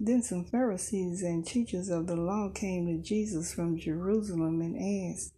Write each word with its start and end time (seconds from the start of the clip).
Then 0.00 0.22
some 0.22 0.44
Pharisees 0.44 1.22
and 1.22 1.44
teachers 1.44 1.88
of 1.88 2.06
the 2.06 2.14
law 2.14 2.50
came 2.54 2.86
to 2.86 3.02
Jesus 3.02 3.52
from 3.52 3.78
Jerusalem 3.78 4.60
and 4.60 5.12
asked, 5.12 5.34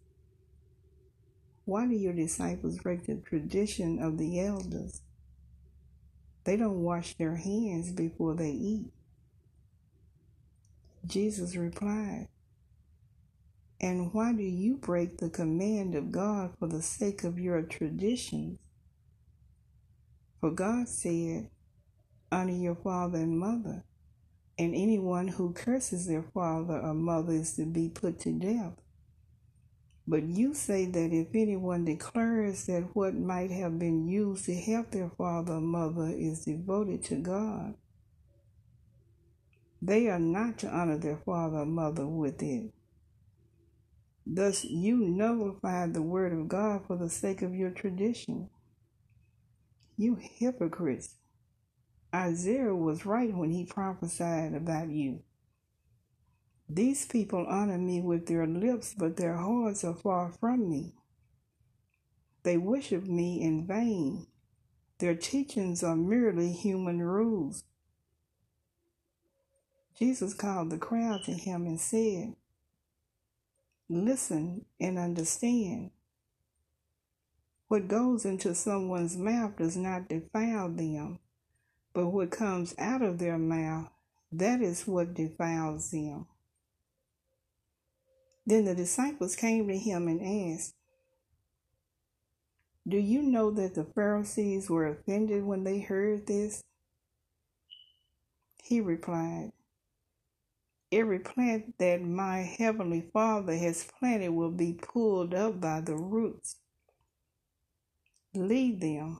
Why 1.65 1.87
do 1.87 1.95
your 1.95 2.13
disciples 2.13 2.77
break 2.77 3.07
the 3.07 3.15
tradition 3.15 3.97
of 3.99 4.19
the 4.19 4.39
elders? 4.39 5.01
They 6.43 6.57
don't 6.57 6.83
wash 6.83 7.15
their 7.15 7.37
hands 7.37 7.91
before 7.91 8.35
they 8.35 8.51
eat. 8.51 8.91
Jesus 11.07 11.55
replied, 11.55 12.27
And 13.79 14.13
why 14.13 14.33
do 14.33 14.43
you 14.43 14.77
break 14.77 15.17
the 15.17 15.29
command 15.29 15.95
of 15.95 16.11
God 16.11 16.53
for 16.59 16.67
the 16.67 16.83
sake 16.83 17.23
of 17.23 17.39
your 17.39 17.63
traditions? 17.63 18.59
For 20.39 20.51
God 20.51 20.87
said, 20.87 21.49
Honor 22.31 22.53
your 22.53 22.75
father 22.75 23.17
and 23.17 23.39
mother 23.39 23.83
and 24.61 24.75
anyone 24.75 25.27
who 25.27 25.53
curses 25.53 26.05
their 26.05 26.21
father 26.21 26.77
or 26.77 26.93
mother 26.93 27.33
is 27.33 27.55
to 27.55 27.65
be 27.65 27.89
put 27.89 28.19
to 28.19 28.31
death. 28.31 28.73
But 30.07 30.23
you 30.23 30.53
say 30.53 30.85
that 30.85 31.11
if 31.11 31.29
anyone 31.33 31.83
declares 31.83 32.67
that 32.67 32.95
what 32.95 33.15
might 33.15 33.49
have 33.49 33.79
been 33.79 34.07
used 34.07 34.45
to 34.45 34.53
help 34.53 34.91
their 34.91 35.09
father 35.17 35.53
or 35.53 35.61
mother 35.61 36.13
is 36.15 36.45
devoted 36.45 37.03
to 37.05 37.15
God, 37.15 37.73
they 39.81 40.09
are 40.09 40.19
not 40.19 40.59
to 40.59 40.67
honor 40.67 40.99
their 40.99 41.17
father 41.25 41.59
or 41.59 41.65
mother 41.65 42.05
with 42.05 42.43
it. 42.43 42.71
Thus, 44.27 44.63
you 44.63 44.97
nullify 44.97 45.87
the 45.87 46.03
word 46.03 46.33
of 46.33 46.47
God 46.47 46.85
for 46.85 46.97
the 46.97 47.09
sake 47.09 47.41
of 47.41 47.55
your 47.55 47.71
tradition. 47.71 48.51
You 49.97 50.19
hypocrites! 50.19 51.15
Isaiah 52.13 52.75
was 52.75 53.05
right 53.05 53.33
when 53.33 53.51
he 53.51 53.65
prophesied 53.65 54.53
about 54.53 54.89
you. 54.89 55.21
These 56.67 57.05
people 57.05 57.45
honor 57.47 57.77
me 57.77 58.01
with 58.01 58.27
their 58.27 58.45
lips, 58.45 58.93
but 58.97 59.17
their 59.17 59.37
hearts 59.37 59.83
are 59.83 59.95
far 59.95 60.31
from 60.31 60.69
me. 60.69 60.93
They 62.43 62.57
worship 62.57 63.05
me 63.05 63.41
in 63.41 63.65
vain. 63.65 64.27
Their 64.99 65.15
teachings 65.15 65.83
are 65.83 65.95
merely 65.95 66.51
human 66.51 67.01
rules. 67.01 67.63
Jesus 69.97 70.33
called 70.33 70.69
the 70.69 70.77
crowd 70.77 71.23
to 71.25 71.33
him 71.33 71.65
and 71.65 71.79
said, 71.79 72.35
Listen 73.87 74.65
and 74.79 74.97
understand. 74.97 75.91
What 77.67 77.87
goes 77.87 78.25
into 78.25 78.55
someone's 78.55 79.17
mouth 79.17 79.57
does 79.57 79.77
not 79.77 80.09
defile 80.09 80.69
them 80.69 81.19
but 81.93 82.07
what 82.07 82.31
comes 82.31 82.73
out 82.77 83.01
of 83.01 83.19
their 83.19 83.37
mouth, 83.37 83.89
that 84.31 84.61
is 84.61 84.87
what 84.87 85.13
defiles 85.13 85.91
them. 85.91 86.27
Then 88.45 88.65
the 88.65 88.75
disciples 88.75 89.35
came 89.35 89.67
to 89.67 89.77
him 89.77 90.07
and 90.07 90.53
asked, 90.53 90.73
Do 92.87 92.97
you 92.97 93.21
know 93.21 93.51
that 93.51 93.75
the 93.75 93.83
Pharisees 93.83 94.69
were 94.69 94.87
offended 94.87 95.43
when 95.43 95.63
they 95.63 95.79
heard 95.79 96.27
this? 96.27 96.63
He 98.63 98.79
replied, 98.79 99.51
Every 100.91 101.19
plant 101.19 101.77
that 101.77 102.01
my 102.01 102.39
heavenly 102.39 103.09
Father 103.13 103.55
has 103.55 103.87
planted 103.99 104.29
will 104.29 104.51
be 104.51 104.73
pulled 104.73 105.33
up 105.33 105.61
by 105.61 105.81
the 105.81 105.95
roots. 105.95 106.57
Leave 108.33 108.79
them 108.79 109.19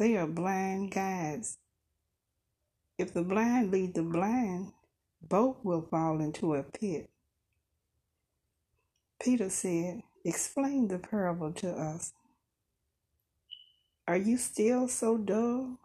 they 0.00 0.16
are 0.16 0.26
blind 0.26 0.90
guides. 0.90 1.58
If 2.96 3.12
the 3.12 3.22
blind 3.22 3.70
lead 3.70 3.92
the 3.92 4.02
blind, 4.02 4.72
both 5.20 5.58
will 5.62 5.82
fall 5.82 6.20
into 6.20 6.54
a 6.54 6.62
pit. 6.62 7.10
Peter 9.22 9.50
said, 9.50 10.00
Explain 10.24 10.88
the 10.88 10.98
parable 10.98 11.52
to 11.52 11.70
us. 11.70 12.14
Are 14.08 14.16
you 14.16 14.38
still 14.38 14.88
so 14.88 15.18
dull? 15.18 15.76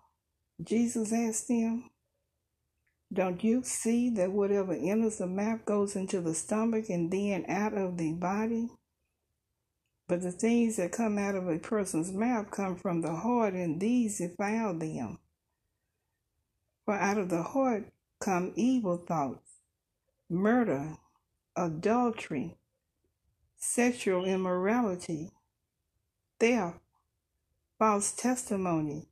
Jesus 0.63 1.11
asked 1.11 1.49
them. 1.49 1.89
Don't 3.11 3.43
you 3.43 3.63
see 3.63 4.09
that 4.11 4.31
whatever 4.31 4.73
enters 4.73 5.17
the 5.17 5.27
mouth 5.27 5.65
goes 5.65 5.97
into 5.97 6.21
the 6.21 6.33
stomach 6.33 6.89
and 6.89 7.11
then 7.11 7.45
out 7.49 7.73
of 7.73 7.97
the 7.97 8.13
body? 8.13 8.69
But 10.07 10.21
the 10.21 10.31
things 10.31 10.75
that 10.77 10.91
come 10.91 11.17
out 11.17 11.35
of 11.35 11.47
a 11.47 11.57
person's 11.57 12.11
mouth 12.11 12.51
come 12.51 12.75
from 12.75 13.01
the 13.01 13.16
heart, 13.16 13.53
and 13.53 13.79
these 13.79 14.19
defile 14.19 14.77
them. 14.77 15.19
For 16.85 16.93
out 16.93 17.17
of 17.17 17.29
the 17.29 17.41
heart 17.41 17.91
come 18.19 18.53
evil 18.55 18.97
thoughts, 18.97 19.53
murder, 20.29 20.97
adultery, 21.55 22.55
sexual 23.57 24.25
immorality, 24.25 25.31
theft, 26.39 26.77
false 27.79 28.11
testimony, 28.11 29.07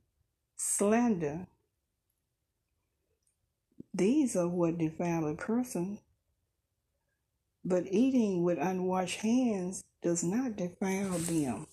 slander. 0.56 1.48
These 3.92 4.36
are 4.36 4.48
what 4.48 4.78
defile 4.78 5.26
a 5.26 5.34
person. 5.34 5.98
But 7.64 7.86
eating 7.90 8.44
with 8.44 8.58
unwashed 8.58 9.20
hands 9.20 9.84
does 10.02 10.24
not 10.24 10.56
defile 10.56 11.18
them. 11.18 11.66